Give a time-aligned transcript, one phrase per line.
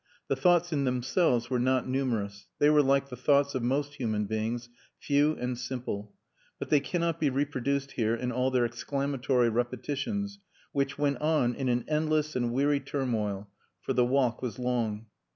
[0.29, 4.25] The thoughts in themselves were not numerous they were like the thoughts of most human
[4.25, 6.15] beings, few and simple
[6.57, 10.39] but they cannot be reproduced here in all their exclamatory repetitions
[10.71, 15.05] which went on in an endless and weary turmoil for the walk was long.